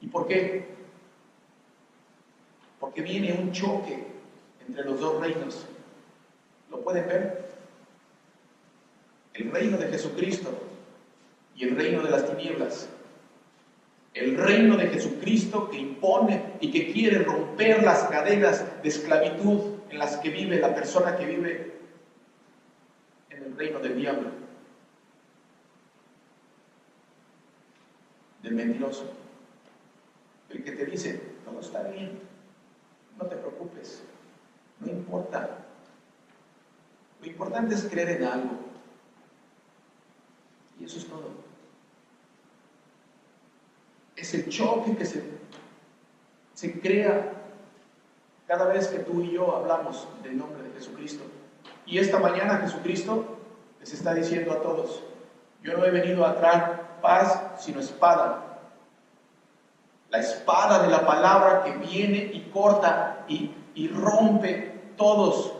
¿Y 0.00 0.08
por 0.08 0.26
qué? 0.26 0.76
porque 2.86 3.02
viene 3.02 3.32
un 3.32 3.52
choque 3.52 4.04
entre 4.66 4.84
los 4.84 5.00
dos 5.00 5.20
reinos. 5.20 5.66
¿Lo 6.70 6.80
pueden 6.82 7.06
ver? 7.08 7.48
El 9.34 9.50
reino 9.50 9.76
de 9.76 9.88
Jesucristo 9.88 10.50
y 11.56 11.64
el 11.64 11.76
reino 11.76 12.02
de 12.02 12.10
las 12.10 12.30
tinieblas. 12.30 12.88
El 14.16 14.34
reino 14.34 14.78
de 14.78 14.88
Jesucristo 14.88 15.68
que 15.68 15.76
impone 15.76 16.54
y 16.60 16.70
que 16.70 16.90
quiere 16.90 17.18
romper 17.18 17.82
las 17.82 18.04
cadenas 18.04 18.64
de 18.82 18.88
esclavitud 18.88 19.74
en 19.90 19.98
las 19.98 20.16
que 20.16 20.30
vive 20.30 20.58
la 20.58 20.74
persona 20.74 21.18
que 21.18 21.26
vive 21.26 21.76
en 23.28 23.42
el 23.44 23.56
reino 23.58 23.78
del 23.78 23.94
diablo, 23.94 24.30
del 28.42 28.54
mentiroso, 28.54 29.04
el 30.48 30.64
que 30.64 30.72
te 30.72 30.86
dice, 30.86 31.20
todo 31.44 31.60
está 31.60 31.82
bien, 31.82 32.18
no 33.18 33.26
te 33.26 33.36
preocupes, 33.36 34.02
no 34.80 34.92
importa. 34.92 35.58
Lo 37.20 37.26
importante 37.26 37.74
es 37.74 37.84
creer 37.84 38.22
en 38.22 38.24
algo. 38.24 38.50
Y 40.80 40.84
eso 40.84 40.96
es 40.96 41.06
todo. 41.06 41.45
Es 44.16 44.32
el 44.34 44.48
choque 44.48 44.96
que 44.96 45.04
se, 45.04 45.22
se 46.54 46.80
crea 46.80 47.32
cada 48.46 48.66
vez 48.66 48.88
que 48.88 49.00
tú 49.00 49.20
y 49.20 49.32
yo 49.32 49.56
hablamos 49.56 50.08
del 50.22 50.38
nombre 50.38 50.62
de 50.62 50.70
Jesucristo. 50.70 51.24
Y 51.84 51.98
esta 51.98 52.18
mañana 52.18 52.58
Jesucristo 52.58 53.24
les 53.80 53.92
está 53.92 54.14
diciendo 54.14 54.52
a 54.52 54.62
todos, 54.62 55.02
yo 55.62 55.76
no 55.76 55.84
he 55.84 55.90
venido 55.90 56.24
a 56.24 56.36
traer 56.36 56.80
paz, 57.02 57.42
sino 57.58 57.80
espada. 57.80 58.60
La 60.10 60.18
espada 60.18 60.82
de 60.82 60.88
la 60.88 61.04
palabra 61.04 61.62
que 61.64 61.72
viene 61.72 62.30
y 62.32 62.50
corta 62.52 63.24
y, 63.28 63.52
y 63.74 63.88
rompe 63.88 64.92
todos 64.96 65.52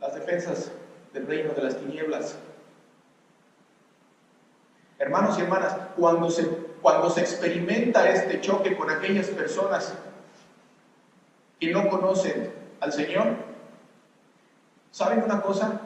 las 0.00 0.14
defensas 0.14 0.70
del 1.12 1.26
reino 1.26 1.52
de 1.54 1.62
las 1.62 1.76
tinieblas. 1.76 2.38
Hermanos 4.98 5.38
y 5.38 5.42
hermanas, 5.42 5.76
cuando 5.96 6.30
se, 6.30 6.65
cuando 6.82 7.10
se 7.10 7.20
experimenta 7.20 8.08
este 8.10 8.40
choque 8.40 8.76
con 8.76 8.90
aquellas 8.90 9.28
personas 9.28 9.94
que 11.58 11.72
no 11.72 11.88
conocen 11.88 12.52
al 12.80 12.92
Señor, 12.92 13.36
¿saben 14.90 15.22
una 15.22 15.40
cosa? 15.40 15.80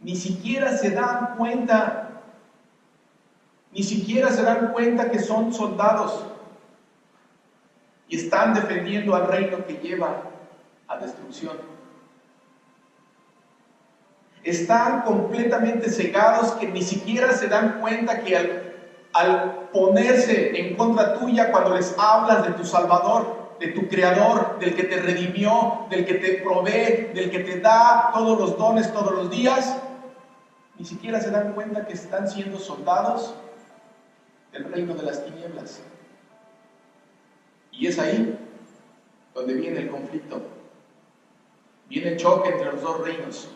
Ni 0.00 0.16
siquiera 0.16 0.76
se 0.76 0.90
dan 0.90 1.36
cuenta, 1.36 2.22
ni 3.72 3.82
siquiera 3.82 4.30
se 4.30 4.42
dan 4.42 4.72
cuenta 4.72 5.10
que 5.10 5.18
son 5.18 5.52
soldados 5.52 6.24
y 8.08 8.16
están 8.16 8.54
defendiendo 8.54 9.14
al 9.14 9.28
reino 9.28 9.64
que 9.66 9.74
lleva 9.74 10.22
a 10.88 10.96
destrucción. 10.96 11.56
Están 14.42 15.02
completamente 15.02 15.90
cegados 15.90 16.52
que 16.52 16.66
ni 16.66 16.82
siquiera 16.82 17.32
se 17.32 17.46
dan 17.46 17.80
cuenta 17.80 18.22
que 18.22 18.36
al, 18.36 18.69
al 19.12 19.68
ponerse 19.72 20.58
en 20.60 20.76
contra 20.76 21.18
tuya 21.18 21.50
cuando 21.50 21.74
les 21.74 21.94
hablas 21.98 22.46
de 22.46 22.52
tu 22.52 22.64
Salvador, 22.64 23.56
de 23.58 23.68
tu 23.68 23.88
Creador, 23.88 24.58
del 24.58 24.74
que 24.74 24.84
te 24.84 24.96
redimió, 25.00 25.86
del 25.90 26.06
que 26.06 26.14
te 26.14 26.34
provee, 26.42 27.12
del 27.14 27.30
que 27.30 27.40
te 27.40 27.60
da 27.60 28.10
todos 28.12 28.38
los 28.38 28.56
dones 28.56 28.92
todos 28.92 29.12
los 29.12 29.30
días, 29.30 29.76
ni 30.78 30.84
siquiera 30.84 31.20
se 31.20 31.30
dan 31.30 31.52
cuenta 31.52 31.86
que 31.86 31.92
están 31.92 32.28
siendo 32.28 32.58
soldados 32.58 33.34
del 34.52 34.72
reino 34.72 34.94
de 34.94 35.02
las 35.02 35.24
tinieblas. 35.24 35.82
Y 37.70 37.86
es 37.86 37.98
ahí 37.98 38.38
donde 39.34 39.54
viene 39.54 39.80
el 39.80 39.90
conflicto, 39.90 40.42
viene 41.88 42.12
el 42.12 42.16
choque 42.16 42.48
entre 42.48 42.72
los 42.72 42.80
dos 42.80 43.00
reinos. 43.00 43.48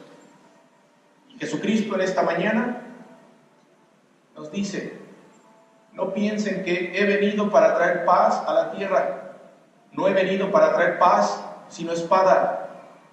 Y 1.35 1.39
Jesucristo 1.39 1.95
en 1.95 2.03
esta 2.03 2.23
mañana 2.23 2.83
nos 4.37 4.51
dice, 4.51 5.04
no 5.95 6.13
piensen 6.13 6.65
que 6.65 6.93
he 6.95 7.05
venido 7.07 7.51
para 7.51 7.75
traer 7.77 8.05
paz 8.05 8.43
a 8.47 8.53
la 8.53 8.73
tierra. 8.73 9.37
No 9.93 10.09
he 10.09 10.13
venido 10.13 10.51
para 10.51 10.75
traer 10.75 10.99
paz, 10.99 11.45
sino 11.69 11.93
espada. 11.93 12.69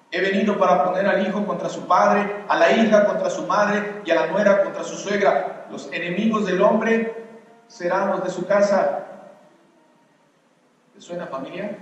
He 0.10 0.19
venido 0.19 0.58
para 0.58 0.84
poner 0.84 1.08
al 1.08 1.25
hijo 1.25 1.45
contra 1.45 1.69
su 1.69 1.88
padre, 1.88 2.43
a 2.49 2.56
la 2.58 2.71
hija 2.71 3.06
contra 3.06 3.29
su 3.29 3.45
madre 3.45 4.01
y 4.03 4.12
a 4.12 4.15
la 4.15 4.27
nuera 4.27 4.63
contra 4.63 4.84
su 4.84 4.95
suegra. 4.95 5.67
Los 5.69 5.91
enemigos 5.93 6.47
del 6.47 6.62
hombre 6.62 7.27
serán 7.67 8.10
los 8.10 8.23
de 8.23 8.29
su 8.32 8.47
casa. 8.47 9.06
¿Le 10.95 11.01
suena 11.01 11.27
familia? 11.27 11.77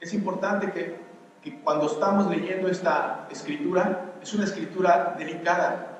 Es 0.00 0.12
importante 0.12 0.72
que 0.72 1.60
cuando 1.62 1.86
estamos 1.86 2.28
leyendo 2.28 2.68
esta 2.68 3.26
escritura, 3.30 4.16
es 4.20 4.34
una 4.34 4.44
escritura 4.44 5.14
delicada, 5.16 5.97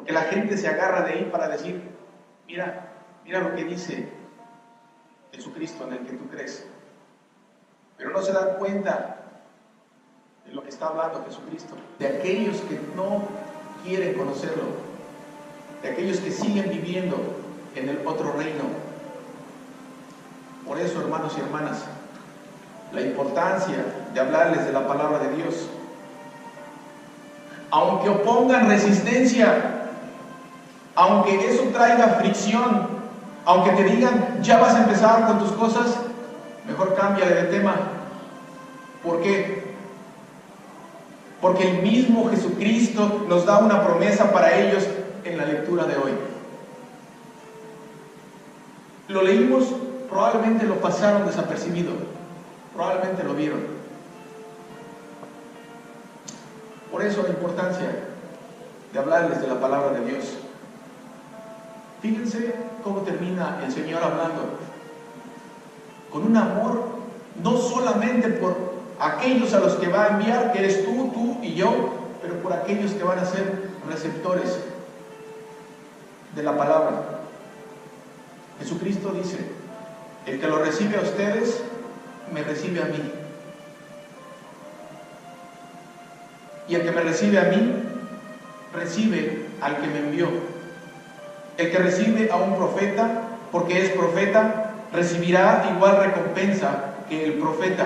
porque 0.00 0.12
la 0.14 0.22
gente 0.22 0.56
se 0.56 0.66
agarra 0.66 1.02
de 1.02 1.12
ahí 1.12 1.28
para 1.30 1.46
decir, 1.46 1.78
mira, 2.46 2.90
Mira 3.30 3.40
lo 3.42 3.54
que 3.54 3.64
dice 3.64 4.08
Jesucristo 5.30 5.86
en 5.86 5.92
el 5.92 5.98
que 6.00 6.14
tú 6.14 6.26
crees. 6.28 6.66
Pero 7.96 8.10
no 8.10 8.22
se 8.22 8.32
dan 8.32 8.56
cuenta 8.58 9.18
de 10.46 10.52
lo 10.52 10.62
que 10.62 10.70
está 10.70 10.88
hablando 10.88 11.22
Jesucristo. 11.26 11.76
De 11.98 12.08
aquellos 12.08 12.56
que 12.62 12.80
no 12.96 13.28
quieren 13.84 14.14
conocerlo. 14.14 14.64
De 15.82 15.90
aquellos 15.90 16.18
que 16.18 16.30
siguen 16.30 16.70
viviendo 16.70 17.18
en 17.74 17.88
el 17.88 18.06
otro 18.06 18.32
reino. 18.32 18.64
Por 20.66 20.80
eso, 20.80 21.00
hermanos 21.02 21.36
y 21.36 21.40
hermanas, 21.42 21.84
la 22.92 23.02
importancia 23.02 23.84
de 24.12 24.20
hablarles 24.20 24.64
de 24.64 24.72
la 24.72 24.86
palabra 24.86 25.18
de 25.18 25.36
Dios. 25.36 25.68
Aunque 27.70 28.08
opongan 28.08 28.68
resistencia, 28.68 29.79
aunque 31.00 31.48
eso 31.48 31.62
traiga 31.72 32.18
fricción, 32.20 32.86
aunque 33.46 33.70
te 33.70 33.84
digan, 33.84 34.42
ya 34.42 34.58
vas 34.58 34.74
a 34.74 34.82
empezar 34.82 35.26
con 35.26 35.38
tus 35.38 35.50
cosas, 35.52 35.96
mejor 36.66 36.94
cámbiale 36.94 37.36
de 37.36 37.44
tema. 37.44 37.74
¿Por 39.02 39.22
qué? 39.22 39.72
Porque 41.40 41.70
el 41.70 41.82
mismo 41.82 42.28
Jesucristo 42.28 43.24
nos 43.26 43.46
da 43.46 43.60
una 43.60 43.82
promesa 43.82 44.30
para 44.30 44.54
ellos 44.58 44.86
en 45.24 45.38
la 45.38 45.46
lectura 45.46 45.84
de 45.84 45.96
hoy. 45.96 46.12
Lo 49.08 49.22
leímos, 49.22 49.72
probablemente 50.10 50.66
lo 50.66 50.82
pasaron 50.82 51.26
desapercibido, 51.26 51.92
probablemente 52.74 53.24
lo 53.24 53.32
vieron. 53.32 53.60
Por 56.92 57.02
eso 57.02 57.22
la 57.22 57.30
importancia 57.30 57.86
de 58.92 58.98
hablarles 58.98 59.40
de 59.40 59.46
la 59.46 59.58
palabra 59.58 59.98
de 59.98 60.04
Dios. 60.04 60.36
Fíjense 62.00 62.54
cómo 62.82 63.00
termina 63.00 63.60
el 63.64 63.72
Señor 63.72 64.02
hablando. 64.02 64.58
Con 66.10 66.26
un 66.26 66.36
amor 66.36 67.00
no 67.42 67.56
solamente 67.56 68.28
por 68.28 68.56
aquellos 68.98 69.52
a 69.54 69.60
los 69.60 69.74
que 69.74 69.88
va 69.88 70.04
a 70.04 70.08
enviar, 70.08 70.52
que 70.52 70.58
eres 70.58 70.84
tú, 70.84 71.10
tú 71.12 71.38
y 71.42 71.54
yo, 71.54 71.94
pero 72.22 72.34
por 72.42 72.52
aquellos 72.52 72.92
que 72.92 73.04
van 73.04 73.18
a 73.18 73.24
ser 73.24 73.70
receptores 73.88 74.60
de 76.34 76.42
la 76.42 76.56
palabra. 76.56 77.20
Jesucristo 78.58 79.12
dice, 79.12 79.38
el 80.26 80.38
que 80.40 80.46
lo 80.46 80.58
recibe 80.58 80.98
a 80.98 81.02
ustedes, 81.02 81.62
me 82.32 82.42
recibe 82.42 82.82
a 82.82 82.86
mí. 82.86 83.12
Y 86.68 86.74
el 86.74 86.82
que 86.82 86.92
me 86.92 87.00
recibe 87.00 87.38
a 87.40 87.44
mí, 87.44 87.74
recibe 88.72 89.46
al 89.60 89.80
que 89.80 89.86
me 89.88 89.98
envió. 89.98 90.28
El 91.60 91.70
que 91.70 91.76
recibe 91.76 92.30
a 92.32 92.36
un 92.36 92.56
profeta, 92.56 93.06
porque 93.52 93.82
es 93.82 93.90
profeta, 93.90 94.72
recibirá 94.94 95.68
igual 95.76 95.98
recompensa 95.98 96.94
que 97.06 97.22
el 97.22 97.34
profeta. 97.34 97.84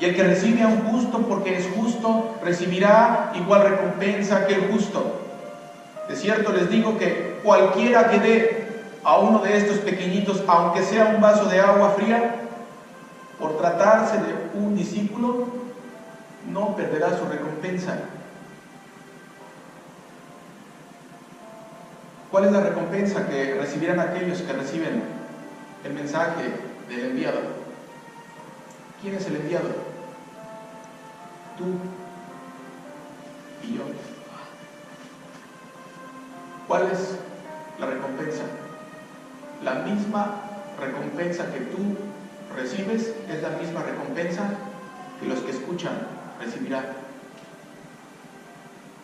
Y 0.00 0.06
el 0.06 0.16
que 0.16 0.24
recibe 0.24 0.62
a 0.62 0.66
un 0.66 0.80
justo, 0.86 1.20
porque 1.28 1.56
es 1.56 1.68
justo, 1.76 2.34
recibirá 2.42 3.30
igual 3.36 3.62
recompensa 3.62 4.48
que 4.48 4.54
el 4.54 4.72
justo. 4.72 5.20
De 6.08 6.16
cierto 6.16 6.52
les 6.52 6.68
digo 6.68 6.98
que 6.98 7.38
cualquiera 7.44 8.10
que 8.10 8.18
dé 8.18 8.66
a 9.04 9.18
uno 9.18 9.38
de 9.38 9.56
estos 9.56 9.78
pequeñitos, 9.78 10.42
aunque 10.48 10.82
sea 10.82 11.12
un 11.14 11.20
vaso 11.20 11.44
de 11.44 11.60
agua 11.60 11.94
fría, 11.96 12.34
por 13.38 13.58
tratarse 13.58 14.16
de 14.16 14.58
un 14.58 14.74
discípulo, 14.74 15.46
no 16.52 16.74
perderá 16.74 17.16
su 17.16 17.26
recompensa. 17.26 17.96
¿Cuál 22.36 22.48
es 22.48 22.52
la 22.52 22.60
recompensa 22.60 23.26
que 23.30 23.54
recibirán 23.54 23.98
aquellos 23.98 24.42
que 24.42 24.52
reciben 24.52 25.02
el 25.86 25.94
mensaje 25.94 26.52
del 26.86 27.06
enviado? 27.06 27.40
¿Quién 29.00 29.14
es 29.14 29.26
el 29.26 29.36
enviado? 29.36 29.70
Tú 31.56 31.64
y 33.66 33.76
yo. 33.78 33.84
¿Cuál 36.68 36.90
es 36.92 37.16
la 37.80 37.86
recompensa? 37.86 38.42
La 39.64 39.76
misma 39.76 40.34
recompensa 40.78 41.50
que 41.50 41.60
tú 41.60 41.96
recibes 42.54 43.14
es 43.30 43.42
la 43.42 43.48
misma 43.56 43.82
recompensa 43.82 44.50
que 45.18 45.26
los 45.26 45.38
que 45.38 45.52
escuchan 45.52 46.06
recibirán. 46.38 47.05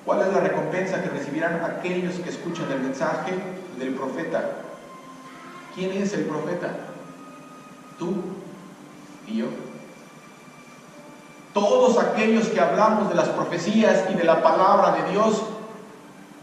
¿Cuál 0.05 0.23
es 0.23 0.33
la 0.33 0.41
recompensa 0.41 1.01
que 1.03 1.11
recibirán 1.11 1.65
aquellos 1.65 2.15
que 2.17 2.31
escuchan 2.31 2.71
el 2.73 2.81
mensaje 2.81 3.35
del 3.79 3.95
profeta? 3.95 4.51
¿Quién 5.75 5.93
es 5.93 6.12
el 6.15 6.25
profeta? 6.25 6.71
Tú 7.99 8.17
y 9.29 9.38
yo. 9.38 9.47
Todos 11.55 11.99
aquellos 11.99 12.49
que 12.49 12.61
hablamos 12.61 13.11
de 13.11 13.15
las 13.15 13.29
profecías 13.29 14.05
y 14.11 14.15
de 14.15 14.25
la 14.25 14.43
palabra 14.43 15.03
de 15.03 15.12
Dios 15.12 15.45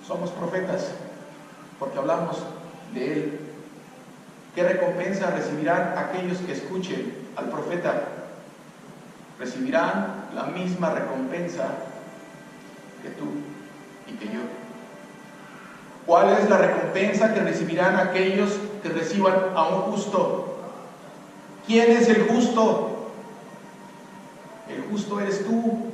somos 0.08 0.30
profetas, 0.32 0.92
porque 1.80 1.98
hablamos 1.98 2.38
de 2.94 3.14
Él. 3.14 3.40
¿Qué 4.56 4.64
recompensa 4.64 5.32
recibirán 5.32 5.96
aquellos 5.98 6.38
que 6.40 6.54
escuchen 6.54 7.14
al 7.36 7.50
profeta? 7.50 8.04
Recibirán 9.38 10.30
la 10.34 10.46
misma 10.46 10.92
recompensa 10.92 11.68
que 13.02 13.10
tú 13.10 13.26
y 14.08 14.14
que 14.14 14.26
yo. 14.26 14.42
¿Cuál 16.06 16.38
es 16.38 16.50
la 16.50 16.58
recompensa 16.58 17.34
que 17.34 17.42
recibirán 17.42 17.96
aquellos 17.98 18.58
que 18.82 18.90
reciban 18.90 19.36
a 19.56 19.68
un 19.68 19.82
justo? 19.92 20.58
¿Quién 21.68 21.92
es 21.92 22.10
el 22.10 22.28
justo? 22.28 23.12
El 24.68 24.82
justo 24.90 25.20
eres 25.20 25.46
tú. 25.46 25.92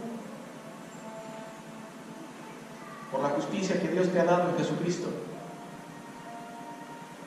Por 3.11 3.21
la 3.21 3.29
justicia 3.29 3.81
que 3.81 3.89
Dios 3.89 4.09
te 4.09 4.19
ha 4.19 4.25
dado 4.25 4.49
en 4.49 4.57
Jesucristo. 4.57 5.09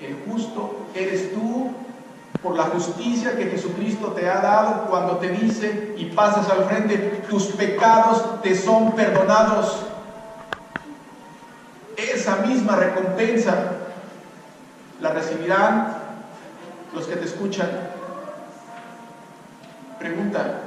El 0.00 0.16
justo 0.26 0.86
eres 0.94 1.32
tú 1.32 1.72
por 2.42 2.57
la 2.57 2.64
justicia 2.64 3.37
que 3.37 3.46
Jesucristo 3.46 4.12
te 4.12 4.29
ha 4.29 4.40
dado 4.40 4.87
cuando 4.87 5.16
te 5.16 5.29
dice 5.29 5.94
y 5.96 6.07
pasas 6.07 6.48
al 6.48 6.64
frente, 6.64 6.96
tus 7.29 7.46
pecados 7.46 8.40
te 8.42 8.55
son 8.55 8.92
perdonados. 8.92 9.85
Esa 11.96 12.37
misma 12.37 12.77
recompensa 12.77 13.55
la 15.01 15.11
recibirán 15.11 15.96
los 16.94 17.07
que 17.07 17.16
te 17.16 17.24
escuchan. 17.24 17.68
Pregunta, 19.98 20.61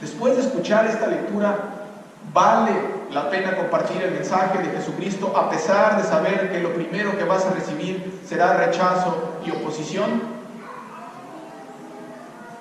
después 0.00 0.36
de 0.36 0.42
escuchar 0.42 0.86
esta 0.86 1.06
lectura, 1.06 1.79
¿vale 2.32 2.72
la 3.10 3.28
pena 3.28 3.56
compartir 3.56 4.02
el 4.02 4.12
mensaje 4.12 4.58
de 4.58 4.76
Jesucristo 4.76 5.36
a 5.36 5.50
pesar 5.50 6.00
de 6.00 6.08
saber 6.08 6.52
que 6.52 6.60
lo 6.60 6.72
primero 6.74 7.16
que 7.18 7.24
vas 7.24 7.44
a 7.46 7.50
recibir 7.50 8.20
será 8.26 8.54
rechazo 8.54 9.40
y 9.44 9.50
oposición? 9.50 10.22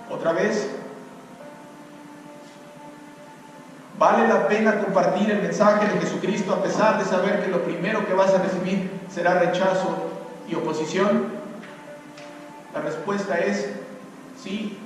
Otra 0.09 0.31
vez, 0.31 0.67
¿vale 3.99 4.27
la 4.27 4.47
pena 4.47 4.79
compartir 4.79 5.29
el 5.29 5.41
mensaje 5.41 5.85
de 5.85 5.99
Jesucristo 5.99 6.53
a 6.53 6.63
pesar 6.63 6.97
de 6.97 7.05
saber 7.05 7.43
que 7.43 7.51
lo 7.51 7.61
primero 7.63 8.07
que 8.07 8.13
vas 8.13 8.33
a 8.33 8.39
recibir 8.39 8.89
será 9.13 9.35
rechazo 9.35 10.09
y 10.47 10.55
oposición? 10.55 11.27
La 12.73 12.81
respuesta 12.81 13.37
es 13.37 13.69
sí. 14.41 14.78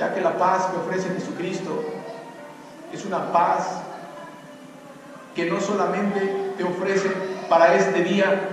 Ya 0.00 0.14
que 0.14 0.22
la 0.22 0.38
paz 0.38 0.64
que 0.68 0.78
ofrece 0.78 1.10
Jesucristo 1.10 1.84
es 2.90 3.04
una 3.04 3.30
paz 3.32 3.82
que 5.34 5.44
no 5.44 5.60
solamente 5.60 6.54
te 6.56 6.64
ofrece 6.64 7.10
para 7.50 7.74
este 7.74 8.02
día, 8.04 8.48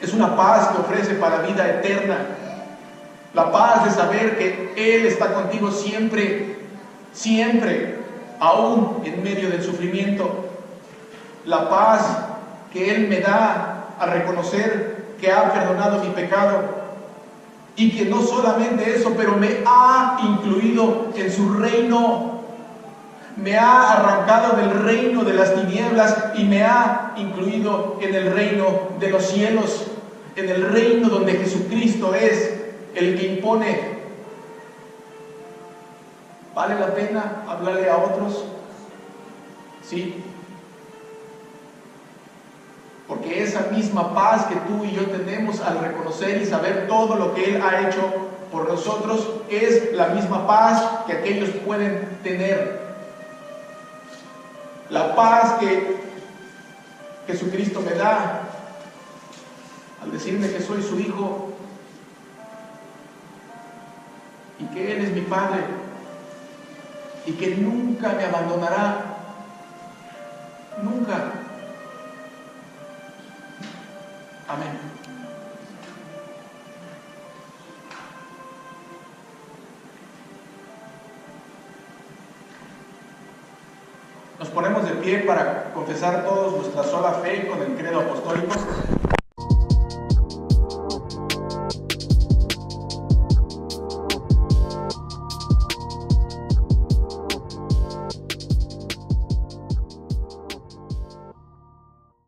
es 0.00 0.14
una 0.14 0.34
paz 0.34 0.68
que 0.68 0.80
ofrece 0.80 1.16
para 1.16 1.42
vida 1.42 1.68
eterna. 1.68 2.16
La 3.34 3.52
paz 3.52 3.84
de 3.84 3.90
saber 3.90 4.38
que 4.38 4.72
Él 4.74 5.04
está 5.04 5.34
contigo 5.34 5.70
siempre, 5.70 6.56
siempre, 7.12 7.98
aún 8.40 9.02
en 9.04 9.22
medio 9.22 9.50
del 9.50 9.62
sufrimiento. 9.62 10.46
La 11.44 11.68
paz 11.68 12.06
que 12.72 12.90
Él 12.90 13.06
me 13.06 13.20
da 13.20 13.88
a 13.98 14.06
reconocer 14.06 15.16
que 15.20 15.30
ha 15.30 15.52
perdonado 15.52 16.02
mi 16.02 16.08
pecado 16.08 16.79
y 17.76 17.90
que 17.92 18.06
no 18.06 18.22
solamente 18.22 18.96
eso, 18.96 19.14
pero 19.16 19.36
me 19.36 19.62
ha 19.66 20.18
incluido 20.22 21.08
en 21.16 21.32
su 21.32 21.50
reino 21.54 22.40
me 23.36 23.56
ha 23.56 23.92
arrancado 23.92 24.56
del 24.56 24.70
reino 24.70 25.24
de 25.24 25.32
las 25.32 25.54
tinieblas 25.54 26.32
y 26.36 26.44
me 26.44 26.62
ha 26.62 27.14
incluido 27.16 27.98
en 28.00 28.14
el 28.14 28.32
reino 28.32 28.90
de 28.98 29.10
los 29.10 29.26
cielos, 29.26 29.86
en 30.36 30.48
el 30.48 30.68
reino 30.68 31.08
donde 31.08 31.32
Jesucristo 31.34 32.14
es 32.14 32.54
el 32.94 33.18
que 33.18 33.34
impone. 33.34 34.00
¿Vale 36.54 36.78
la 36.78 36.94
pena 36.94 37.44
hablarle 37.48 37.88
a 37.88 37.96
otros? 37.96 38.44
Sí. 39.82 40.22
Porque 43.10 43.42
esa 43.42 43.62
misma 43.72 44.14
paz 44.14 44.46
que 44.46 44.54
tú 44.54 44.84
y 44.84 44.92
yo 44.92 45.04
tenemos 45.06 45.60
al 45.60 45.80
reconocer 45.80 46.40
y 46.40 46.46
saber 46.46 46.86
todo 46.86 47.16
lo 47.16 47.34
que 47.34 47.56
Él 47.56 47.60
ha 47.60 47.88
hecho 47.88 48.00
por 48.52 48.68
nosotros 48.68 49.28
es 49.50 49.92
la 49.94 50.10
misma 50.10 50.46
paz 50.46 50.80
que 51.08 51.14
aquellos 51.14 51.50
pueden 51.66 52.20
tener 52.22 52.78
la 54.90 55.16
paz 55.16 55.54
que 55.58 55.96
Jesucristo 57.26 57.80
me 57.80 57.94
da 57.94 58.42
al 60.04 60.12
decirme 60.12 60.48
que 60.48 60.62
soy 60.62 60.80
su 60.80 61.00
hijo 61.00 61.48
y 64.60 64.66
que 64.66 64.92
Él 64.92 65.04
es 65.04 65.12
mi 65.12 65.22
Padre 65.22 65.64
y 67.26 67.32
que 67.32 67.56
nunca 67.56 68.12
me 68.12 68.24
abandonará, 68.24 69.16
nunca. 70.80 71.39
Amén. 74.50 74.80
Nos 84.40 84.48
ponemos 84.48 84.84
de 84.88 84.90
pie 84.96 85.18
para 85.20 85.72
confesar 85.72 86.24
todos 86.24 86.54
nuestra 86.54 86.82
sola 86.82 87.12
fe 87.22 87.46
con 87.46 87.62
el 87.62 87.76
credo 87.76 88.00
apostólico. 88.00 88.99